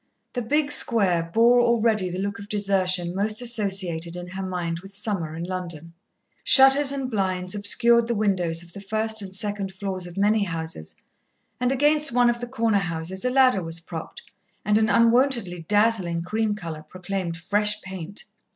The 0.33 0.41
big 0.41 0.71
square 0.71 1.21
bore 1.31 1.59
already 1.61 2.09
the 2.09 2.17
look 2.17 2.39
of 2.39 2.49
desertion 2.49 3.13
most 3.13 3.39
associated 3.39 4.15
in 4.15 4.29
her 4.29 4.41
mind 4.43 4.79
with 4.79 4.91
summer 4.91 5.35
in 5.35 5.43
London. 5.43 5.93
Shutters 6.43 6.91
and 6.91 7.07
blinds 7.11 7.53
obscured 7.53 8.07
the 8.07 8.15
windows 8.15 8.63
of 8.63 8.73
the 8.73 8.81
first 8.81 9.21
and 9.21 9.31
second 9.31 9.71
floors 9.71 10.07
of 10.07 10.17
many 10.17 10.43
houses, 10.45 10.95
and 11.59 11.71
against 11.71 12.11
one 12.11 12.31
of 12.31 12.39
the 12.41 12.47
corner 12.47 12.79
houses 12.79 13.23
a 13.23 13.29
ladder 13.29 13.61
was 13.61 13.79
propped 13.79 14.23
and 14.65 14.79
an 14.79 14.89
unwontedly 14.89 15.65
dazzling 15.67 16.23
cream 16.23 16.55
colour 16.55 16.81
proclaimed 16.81 17.37
fresh 17.37 17.79
paint. 17.83 18.23